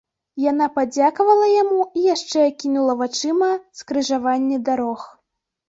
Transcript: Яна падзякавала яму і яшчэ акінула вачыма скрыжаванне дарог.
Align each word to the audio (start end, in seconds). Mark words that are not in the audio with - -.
Яна 0.51 0.67
падзякавала 0.77 1.49
яму 1.63 1.79
і 1.99 2.07
яшчэ 2.15 2.47
акінула 2.53 2.97
вачыма 3.03 3.53
скрыжаванне 3.83 4.57
дарог. 4.75 5.09